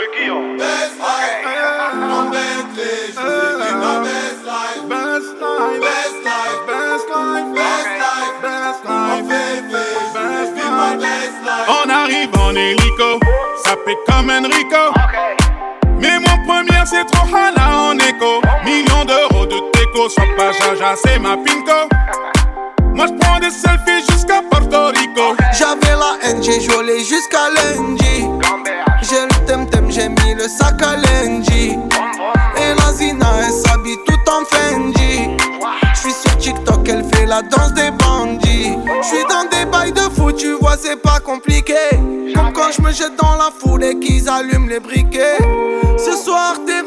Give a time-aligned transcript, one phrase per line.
[0.00, 0.32] Je je.
[11.68, 13.20] On arrive en hélico,
[13.62, 14.94] ça fait comme Enrico.
[15.98, 18.40] Mais mon premier c'est trop hala en écho.
[18.64, 21.88] Millions d'euros de déco, sois pas jaja, c'est ma pinko.
[22.94, 25.36] Moi je prends des selfies jusqu'à Porto Rico.
[25.52, 28.39] J'avais la j'ai joué jusqu'à lundi.
[34.40, 35.36] En Fendi.
[35.94, 38.76] J'suis sur TikTok, elle fait la danse des bandits.
[39.02, 41.74] J'suis dans des bails de fou, tu vois, c'est pas compliqué.
[42.34, 45.38] Comme quand je me jette dans la foule et qu'ils allument les briquets.
[45.98, 46.79] Ce soir, t'es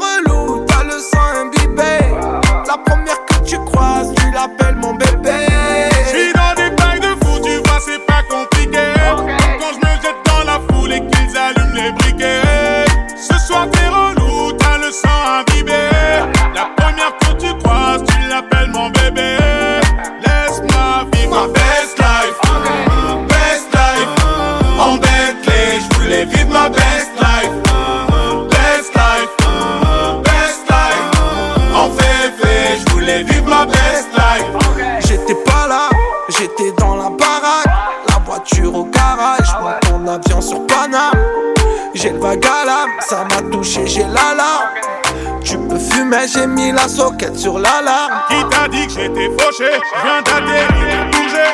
[46.34, 48.22] j'ai mis la soquette sur l'alarme.
[48.30, 49.70] Qui t'a dit que j'étais fauché?
[49.96, 51.50] Je viens d'atterrir, de bouger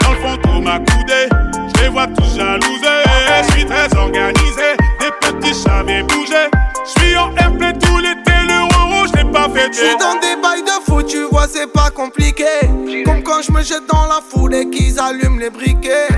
[0.00, 1.28] Dans le fond tout m'a coudé
[1.76, 3.02] Je les vois tous jalousés
[3.42, 6.48] Je suis très organisé Des petits j'avais bougé
[6.84, 8.62] Je suis en airplay tout l'été Le
[8.98, 11.90] rouge je pas Je fêté suis dans des bails de fou, tu vois, c'est pas
[11.90, 12.44] compliqué.
[13.04, 16.08] Comme quand je me jette dans la foule et qu'ils allument les briquets.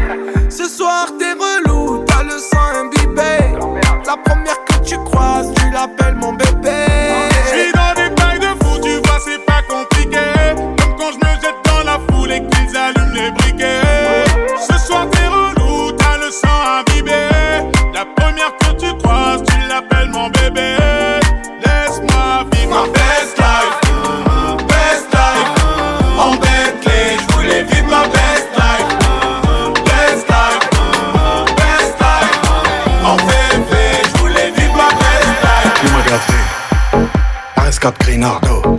[0.48, 3.56] Ce soir, t'es relou, t'as le sang imbibé.
[4.06, 5.52] La première que tu croises,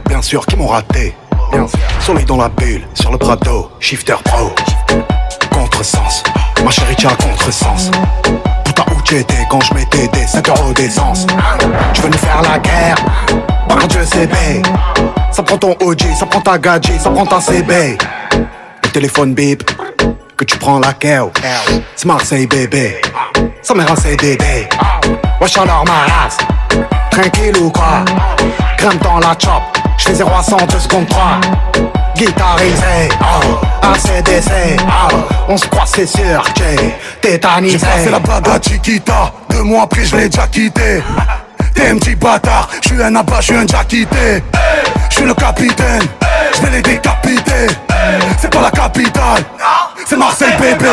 [0.09, 1.15] Bien sûr, qui m'ont raté.
[1.51, 1.79] Bien sûr.
[2.01, 4.53] Soleil dans la bulle, sur le Prado, shifter pro.
[5.49, 6.23] Contresens,
[6.65, 7.89] ma chérie, tiens, contresens.
[8.65, 11.25] Putain, où tu étais quand je mettais des 5 euros d'essence?
[11.93, 12.97] Je veux nous faire la guerre,
[13.69, 14.29] par contre, je sais
[15.31, 17.97] Ça prend ton OG, ça prend ta gadget, ça prend ta CB.
[18.83, 19.63] Le téléphone bip,
[20.35, 21.31] que tu prends la keo.
[21.95, 22.99] C'est Marseille, bébé.
[23.61, 24.67] Ça m'a assez dédé.
[25.39, 26.37] Wesh, alors ma race.
[27.17, 28.05] Tranquille ou quoi
[28.77, 29.63] Grimpe dans la chop
[29.97, 31.39] J'fais 0 à 100 2 secondes 3
[32.15, 35.15] Guitarisé oh, ACDC oh,
[35.47, 37.79] On se croit c'est sûr J'ai tétanisé.
[37.79, 41.01] J'ai passé la bague à Chiquita Deux mois après je l'ai déjà quitté.
[41.73, 44.43] T'es un petit bâtard J'suis un abat, j'suis un jackité
[45.09, 46.03] J'suis le capitaine
[46.57, 47.67] J'vais les décapiter.
[48.39, 49.43] C'est pas la capitale.
[50.05, 50.89] C'est Marseille bébé.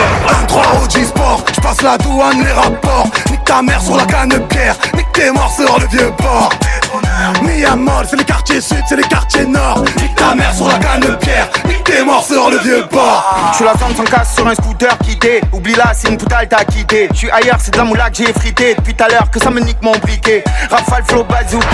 [0.46, 1.44] 1-3 au G-Sport.
[1.54, 3.06] J'passe la douane, les rapports.
[3.30, 4.76] Nique ta mère sur la canne de pierre.
[4.94, 6.50] Nique tes morts sur le vieux port
[7.42, 9.82] Miamol, c'est les quartiers sud, c'est les quartiers nord.
[10.00, 13.50] Nique ta mère sur la canne de pierre Nique tes morts sur le vieux port
[13.52, 15.40] Je suis la femme sans casse sur un scooter quitté.
[15.52, 17.08] Oublie là, c'est une poutale t'as quitté.
[17.12, 19.38] Je suis ailleurs, c'est de la moula que j'ai frité Depuis tout à l'heure que
[19.40, 20.44] ça me nique mon briquet.
[20.70, 21.66] Rafale, flow, bazooka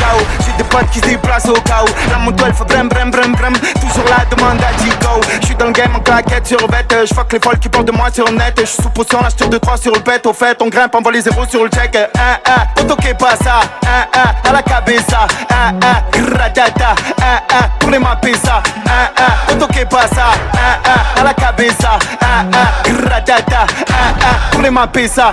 [0.46, 3.32] J'ai des potes qui se déplacent au où La moto elle fait brem brem brem
[3.32, 3.52] brem.
[3.52, 7.14] Toujours la demande à Digo Je suis dans le game en claquette sur bête Je
[7.14, 8.54] fuck les folles qui parlent de moi sur net.
[8.58, 10.24] Je suis sous potion, l'acheteur de 3 sur le pet.
[10.26, 11.96] Au fait, on grimpe, on voit les zéros sur le check.
[11.96, 17.68] Un, un, auto que pasa Un, un, à la cabeza Un, un, gratata Un, un,
[17.78, 21.98] pour les mapper ça Un, un, auto que pasa Un, un, à la cabeza.
[22.22, 25.32] Un, un, gratata Un, un, pour les mapper ça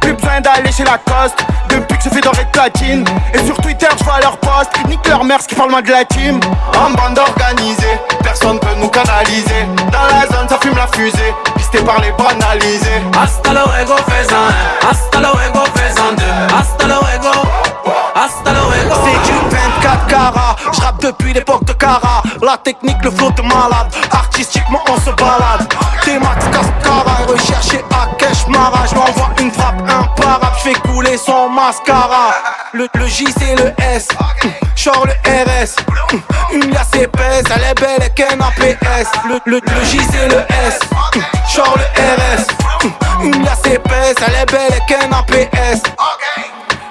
[0.00, 1.38] plus besoin d'aller chez Lacoste
[1.72, 3.04] Depuis que je fais de platine
[3.34, 5.90] Et sur Twitter je vois leur post Nique leur mère ce qui parle moins de
[5.90, 6.38] la team.
[6.76, 9.66] En bande organisée Personne peut nous canaliser.
[9.90, 11.34] Dans la zone ça fume la fusée.
[11.56, 17.30] Pisté par les banalisés Hasta luego faisant un, hasta luego faisant deux, hasta luego,
[18.14, 18.94] hasta luego.
[19.04, 22.22] C'est du 24 carats, je rappe depuis l'époque de Cara.
[22.40, 25.72] La technique, le flow de malade, artistiquement on se balade.
[26.04, 28.06] T-Max Cascara, recherché à
[28.42, 32.34] Cash Mara Je m'envoie une frappe imparable, je fais couler son mascara.
[32.72, 34.08] Le, le J c'est le S,
[34.76, 35.76] genre le RS
[36.52, 40.40] Une liasse épaisse, elle est belle et qu'un APS Le, le, le J c'est le
[40.66, 40.80] S,
[41.54, 45.82] genre le RS Une liasse épaisse, elle est belle et qu'un APS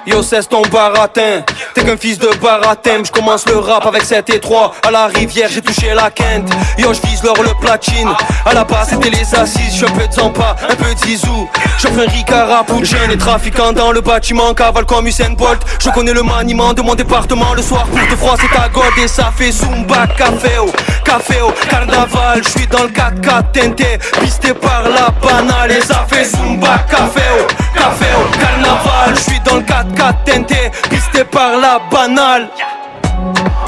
[0.04, 1.44] Yo, cesse ton baratin.
[1.74, 3.04] T'es qu'un fils de baratin.
[3.04, 4.74] Je commence le rap avec 7 et 3.
[4.82, 6.50] À la rivière, j'ai touché la quinte.
[6.76, 8.08] Yo, je vise l'or, le platine.
[8.44, 9.74] À la base, c'était les assises.
[9.74, 11.48] J'suis un peu de un peu de Zizou.
[11.78, 14.52] J'offre un Ricard pour Les trafiquants dans le bâtiment.
[14.54, 15.60] Cavale comme Usain Bolt.
[15.78, 17.54] Je connais le maniement de mon département.
[17.54, 18.84] Le soir, pour te froid, c'est ta god.
[19.02, 20.70] Et ça fait Zumba, café, oh,
[21.04, 22.42] café, oh, carnaval.
[22.42, 23.98] J'suis dans le 4-4 teinté.
[24.20, 25.72] Pisté par la banale.
[25.72, 29.16] Et ça fait Zumba, café, oh, café, oh, carnaval.
[29.16, 30.70] J'suis dans le 4-4 teinté.
[30.90, 32.48] Pisté par la banale.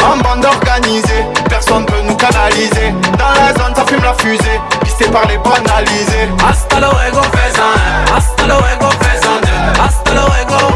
[0.03, 2.93] En bande organisée, personne peut nous canaliser.
[3.19, 6.29] Dans la zone, ça fume la fusée, pisté par les banalisés.
[6.47, 8.15] Hasta luego, faisan.
[8.15, 9.41] Hasta luego, faisan.
[9.83, 10.75] Hasta luego.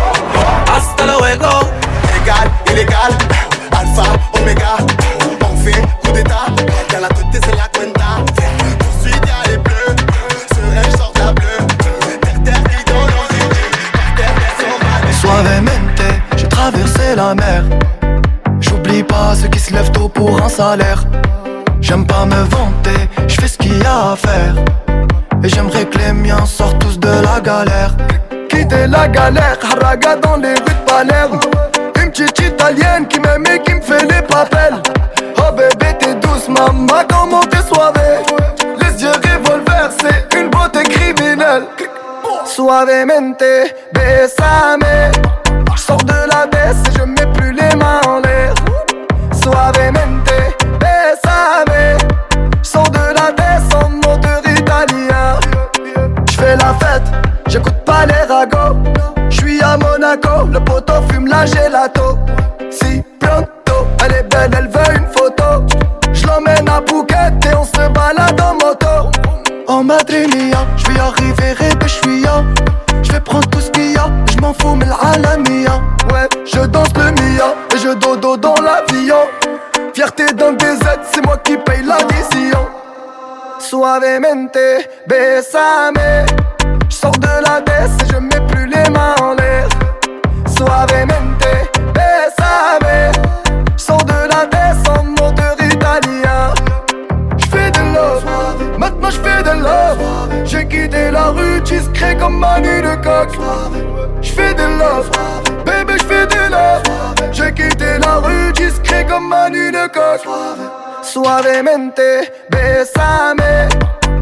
[0.74, 1.68] Hasta luego.
[2.22, 3.16] Égal, illégal,
[21.80, 24.56] J'aime pas me vanter, je fais ce qu'il y a à faire.
[25.44, 27.94] Et j'aimerais que les miens sortent tous de la galère.
[28.48, 31.38] Quitter la galère, haraga dans les rues de Palerme.
[32.02, 34.82] Une petite italienne qui m'aime et qui me fait les papels.
[35.36, 38.18] Oh bébé, t'es douce, maman, comment t'es soivée.
[38.80, 41.66] Les yeux revolver, c'est une beauté criminelle.
[42.44, 43.44] Suavemente,
[43.92, 44.82] besame.
[45.76, 47.37] J'sors de la baisse et je mets
[83.68, 86.24] Suavemente, besame.
[86.88, 89.68] J'sors de la baisse et je mets plus les mains en l'air.
[90.56, 91.44] Suavemente,
[91.92, 93.12] besame.
[93.76, 96.54] J'sors de la baisse en moteur italien.
[97.36, 98.24] J'fais de love,
[98.78, 99.98] maintenant j'fais de love.
[100.46, 103.38] J'ai quitté la rue discret comme Manu de coq.
[104.22, 105.10] J'fais de love,
[105.66, 107.32] bébé j'fais de love.
[107.32, 110.26] J'ai quitté la rue discret comme Manu de coq.
[111.10, 113.68] Suavemente, besame.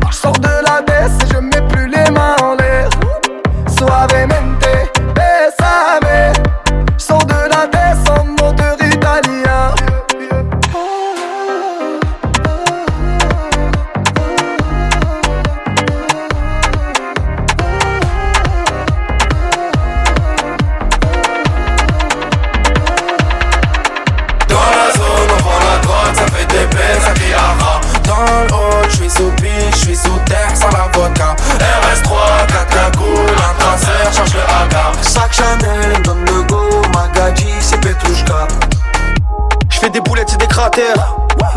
[0.08, 2.88] J'sors de la baisse et je mets plus les mains en l'air.
[3.76, 4.55] Suavemente,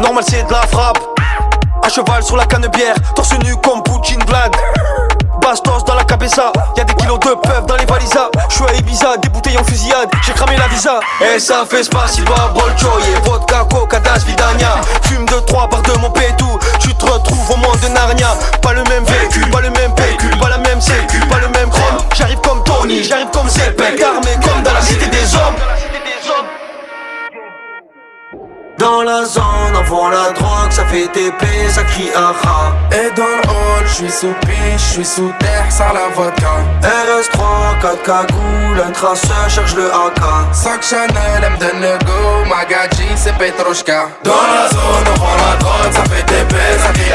[0.02, 1.00] Normal, c'est de la frappe.
[1.82, 4.54] À cheval sur la canne bière, torse nu comme Poutine Vlad.
[5.42, 8.30] Bastos dans la cabeza, y'a des kilos de peuf dans les valisas.
[8.50, 11.00] J'suis à Ibiza, des bouteilles en fusillade, j'ai cramé la visa.
[11.22, 14.76] Et ça fait spasiba, bolchoye, vodka, coca, das, vidania.
[15.04, 18.36] Fume de trois par de mon pétou, tu te retrouves au monde de Narnia.
[18.62, 21.70] Pas le même vécu, pas le même PQ, pas la même sécu, pas le même
[21.70, 21.98] chrome.
[22.16, 25.56] J'arrive comme Tony, j'arrive comme Zepek, armé comme dans la cité des hommes.
[28.80, 29.44] Dans la zone,
[29.78, 32.08] on vend la drogue, ça fait TP, ça crie.
[32.94, 36.48] Et dans le hall, j'suis sous piche, j'suis sous terre, sans la vodka.
[36.82, 40.22] RS3, 4 cagoules, un traceur, cherche le AK.
[40.54, 44.08] Sac Chanel, elle me donne le go, Magadji, c'est Petrushka.
[44.24, 47.12] Dans la zone, on vend la drogue, ça fait des peines, ça crie.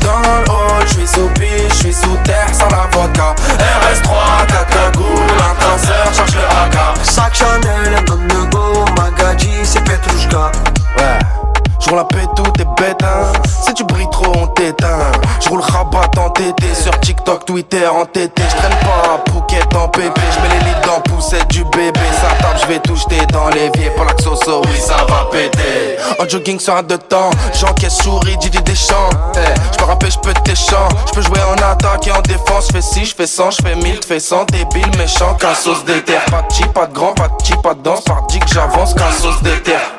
[0.00, 3.34] Dans le hall, j'suis sous piche, j'suis sous terre, sans la vodka.
[3.58, 7.04] RS3, 4 cagoules, un traceur, cherche le AK.
[7.04, 10.52] Sac Chanel, elle donne le go, Magadji, c'est Petrushka.
[10.96, 11.35] Ouais.
[11.80, 13.32] Je roule la paix, tout est bête, hein.
[13.64, 15.12] Si tu brilles trop, on t'éteint.
[15.40, 18.42] Je roule rabat en TT, sur TikTok, Twitter, en TT.
[18.42, 20.20] Je traîne pas à Phuket en pépé.
[20.32, 22.00] Je mets les lits dans poussette du bébé.
[22.20, 23.90] Ça tape, je vais tout jeter dans l'évier.
[23.90, 25.96] Pour la xoxo, oui, ça va péter.
[26.18, 29.10] En jogging sur un de temps, j'encaisse souris, Didi Deschamps.
[29.36, 30.88] Hey, je peux rapper, je peux t'échant.
[31.06, 32.70] Je peux jouer en attaque et en défense.
[32.72, 34.44] Fais 6, je fais 100, je fais 1000, tu fais 100.
[34.46, 36.20] Débile, méchant, qu'un sauce d'éther.
[36.30, 38.02] Pas de chi, pas de grand, pas de chi, pas de danse.
[38.02, 39.95] Par que j'avance, qu'un sauce d'éther.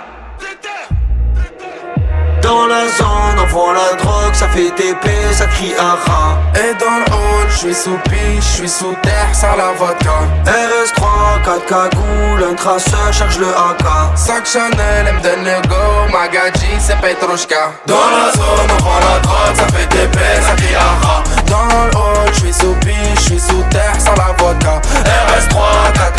[2.42, 6.38] Dans la zone, on vend la drogue, ça fait TP, ça crie aha.
[6.56, 10.20] Et dans le hall, j'suis sous piche, j'suis sous terre, sans la vodka.
[10.46, 13.86] RS3, 4 cagoules, un traceur, charge le AK.
[14.16, 16.12] Sac Chanel, elle me donne le go.
[16.12, 17.72] Magadji, c'est Petrushka.
[17.86, 20.08] Dans la zone, on prend la drogue, ça fait des
[20.42, 20.76] ça crie
[21.48, 24.82] Dans le hall, j'suis sous je j'suis sous terre sans la vodka.
[25.04, 26.17] RS3, 4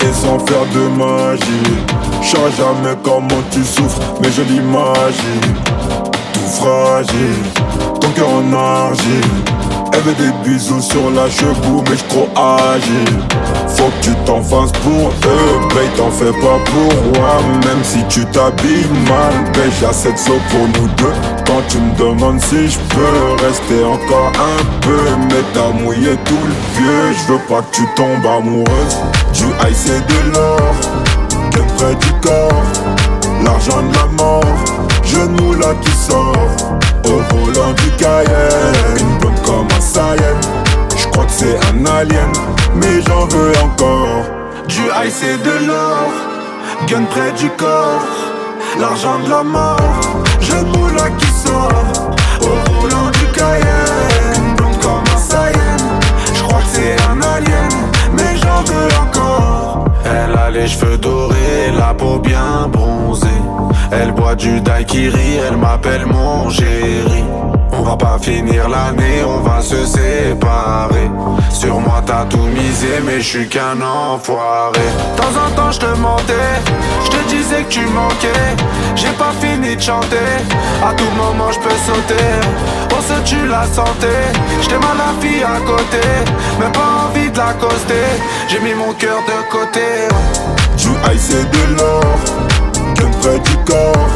[0.00, 1.76] et sans faire de magie.
[2.22, 5.54] Je jamais comment tu souffres, mais je l'imagine.
[6.32, 7.42] Tout fragile,
[8.00, 9.61] ton cœur en argile.
[9.92, 13.18] Elle veut des bisous sur la cheveux, mais je trop agile.
[13.68, 17.36] Faut que tu t'en fasses pour eux, babe, t'en fais pas pour moi.
[17.66, 21.12] Même si tu t'habilles mal, babe, j'ai assez de pour nous deux.
[21.46, 26.40] Quand tu me demandes si je peux rester encore un peu, mais t'as mouillé tout
[26.42, 27.12] le vieux.
[27.12, 28.96] Je veux pas que tu tombes amoureuse.
[29.34, 30.74] Du high, c'est de l'or,
[31.50, 32.62] que près du corps.
[33.44, 34.44] L'argent de la mort,
[35.04, 36.81] genou là qui sort.
[37.04, 40.40] Au volant du Cayenne, une bonne comme un Saiyan.
[40.96, 42.32] Je crois que c'est un alien,
[42.74, 44.24] mais j'en veux encore.
[44.68, 46.10] Du high c'est de l'or,
[46.88, 48.06] gun près du corps.
[48.80, 50.00] L'argent de la mort,
[50.40, 50.54] je
[50.96, 52.14] là qui sort.
[52.40, 55.76] Au volant du Cayenne, une blonde comme un Saiyan.
[56.34, 57.68] Je crois que c'est un alien,
[58.12, 59.84] mais j'en veux encore.
[60.04, 63.28] Elle a les cheveux dorés, la peau bien bronzée.
[63.92, 67.24] Elle boit du daiquiri, elle m'appelle mon chéri.
[67.72, 71.10] On va pas finir l'année, on va se séparer.
[71.50, 74.80] Sur moi t'as tout misé, mais je suis qu'un enfoiré.
[74.80, 76.54] De temps en temps je te mentais,
[77.04, 78.48] je te disais que tu manquais.
[78.94, 80.30] J'ai pas fini de chanter,
[80.82, 82.30] à tout moment je peux sauter.
[82.96, 84.14] On se tue la santé,
[84.62, 86.06] j't'ai mal la fille à côté,
[86.58, 88.08] mais pas envie de l'accoster.
[88.48, 90.08] J'ai mis mon cœur de côté.
[91.04, 92.16] High c'est de l'or,
[93.02, 94.08] que près du corps,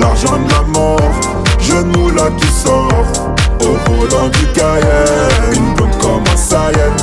[0.00, 1.14] l'argent de la mort
[1.60, 3.34] genou là qui sort.
[3.60, 6.94] Au volant du Cayenne Une blonde comme un Saiyan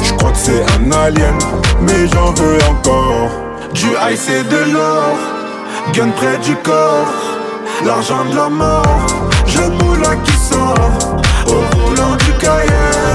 [0.00, 1.36] Je crois que c'est un alien
[1.80, 3.30] Mais j'en veux encore.
[3.72, 5.16] Du high c'est de l'or
[5.92, 7.14] Gun près du corps.
[7.84, 9.06] L'argent de la mort
[9.46, 11.18] Genou là qui sort.
[11.48, 13.13] Au volant du Cayenne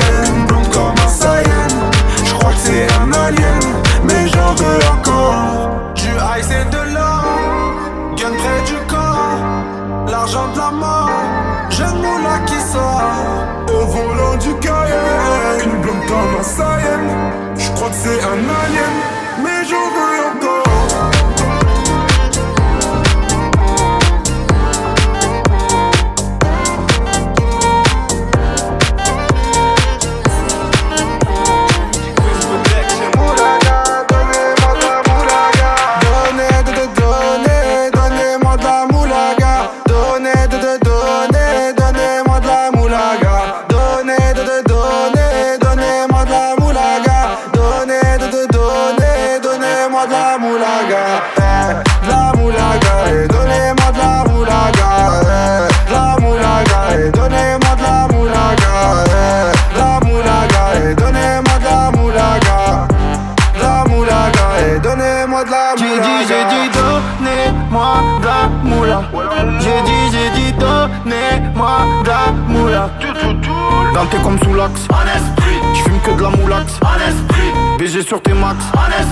[72.06, 72.90] la moula.
[73.94, 74.88] Dans comme sous l'axe.
[75.74, 76.80] J'fume que de la moulax.
[77.78, 78.58] BG sur tes max.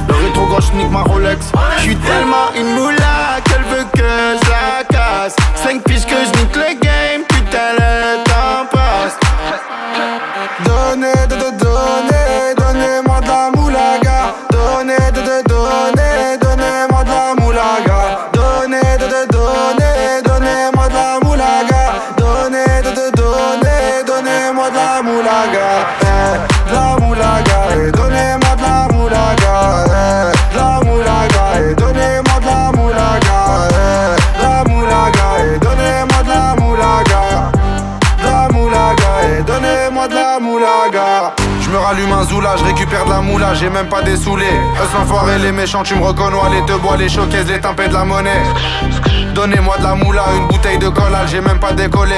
[0.07, 1.51] Le rétro gauche nique ma Rolex.
[1.79, 3.99] J'suis tellement une moula qu'elle veut que
[4.43, 5.35] je la casse.
[5.55, 9.17] 5 piges que je nique le game, putain le temps passe.
[10.65, 11.46] Donnez, donnez,
[43.77, 44.45] même pas dessoulé.
[44.45, 47.93] Eux l'enfoiré, les méchants, tu me reconnais, les te bois, les choquaises, les tempêtes de
[47.93, 48.41] la monnaie.
[49.35, 52.15] Donnez-moi de la moula, une bouteille de collal, j'ai même pas décollé.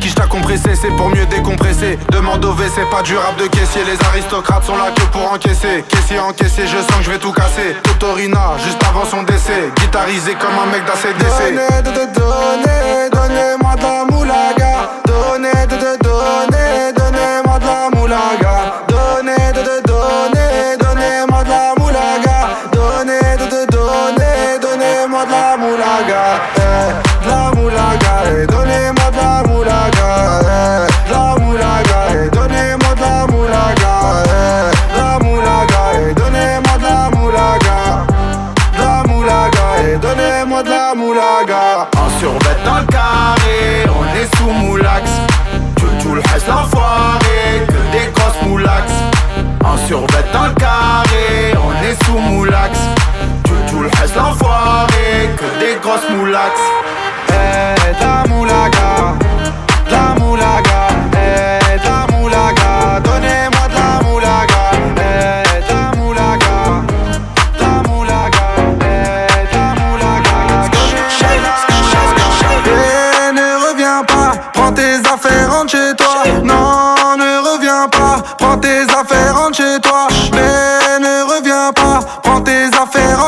[0.00, 1.98] Qui t'a compressé, c'est pour mieux décompresser.
[2.10, 3.82] Demande au V, c'est pas du rap de caissier.
[3.84, 5.84] Les aristocrates sont là que pour encaisser.
[5.88, 7.76] Caissier encaissé, je sens que je vais tout casser.
[7.82, 9.70] Totorina, juste avant son décès.
[9.78, 11.52] Guitarisé comme un mec d'ACDC.
[11.52, 14.45] Donnez, donnez, donnez, donnez-moi de la moulaga.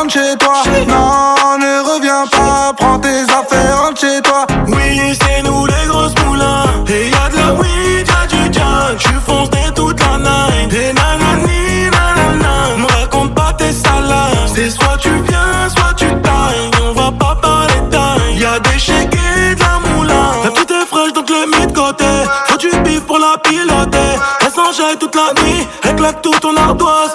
[0.08, 0.62] Chez toi.
[0.86, 4.46] Non, ne reviens pas, prends tes affaires, rentre chez toi.
[4.68, 6.64] Oui, c'est nous les grosses moulins.
[6.88, 9.14] Et y'a de la weed, y'a du jack.
[9.26, 10.72] Fonces dès toute la night.
[10.72, 12.76] Et nanani, nanana.
[12.78, 14.48] Me raconte pas tes salades.
[14.54, 16.70] C'est soit tu viens, soit tu tailles.
[16.82, 18.38] On va pas parler taille.
[18.38, 20.30] Y'a des chèques et de la moulin.
[20.44, 22.04] La petite est fraîche, donc le mis de côté.
[22.46, 23.98] Faut du bif pour la piloter.
[24.40, 25.66] Elle s'enjaille toute la nuit.
[25.82, 27.14] Elle claque tout ton ardoise.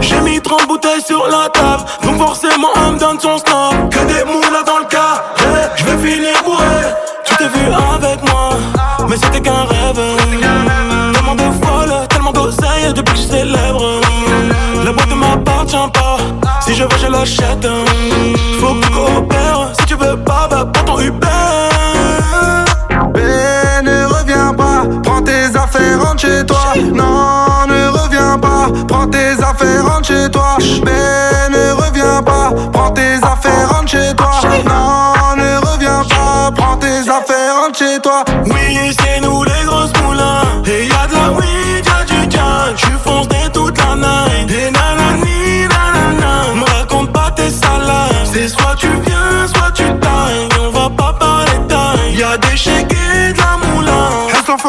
[0.00, 1.84] J'ai mis 30 bouteilles sur la table.
[2.04, 2.20] Donc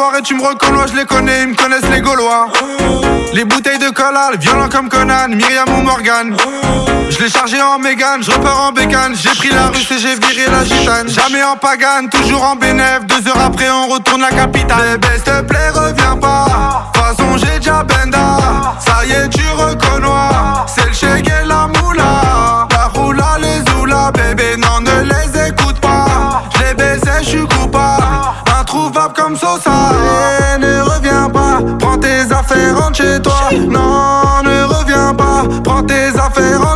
[0.04, 2.48] Enfoiré, tu me reconnais, je les connais, ils me connaissent les Gaulois.
[3.32, 6.36] Les bouteilles de collal, violents comme Conan, Myriam ou Morgan.
[7.08, 9.14] Je l'ai chargé en Mégane, je repars en bécane.
[9.14, 11.08] J'ai pris la russe et j'ai viré la gitane.
[11.08, 13.06] Jamais en pagane, toujours en bénéf.
[13.06, 14.98] Deux heures après, on retourne la capitale.
[14.98, 16.92] Bébé, s'il te plaît, reviens pas.
[16.94, 18.76] Façon, j'ai déjà benda.
[18.80, 20.08] Ça y est, tu reconnais.
[20.66, 22.68] C'est le chèque et la moula.
[22.72, 26.42] La roula, les oula, bébé, non, ne les écoute pas.
[26.54, 28.04] Je les baisais, je suis coupable.
[28.60, 29.73] Introuvable comme Sosa.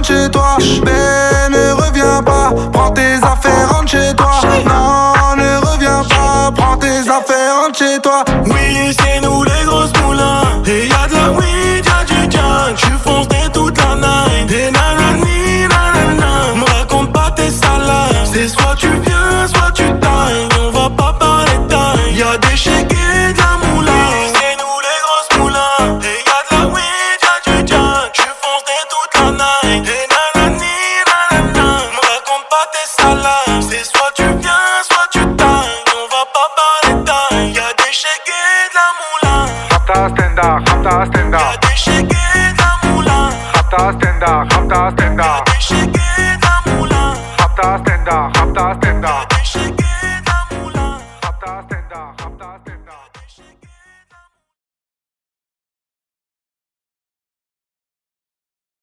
[0.09, 0.57] Chez toi.
[0.85, 4.31] Mais ne reviens pas, prends tes affaires, rentre chez toi.
[4.65, 8.25] Non, ne reviens pas, prends tes affaires, rentre chez toi.